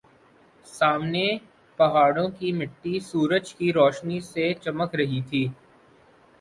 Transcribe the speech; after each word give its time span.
سامنے 0.67 1.25
پہاڑوں 1.79 2.27
کی 2.39 2.51
مٹی 2.53 2.99
سورج 3.01 3.53
کی 3.55 3.71
روشنی 3.73 4.19
سے 4.23 4.53
چمک 4.61 4.95
رہی 4.95 5.21
تھی 5.29 5.47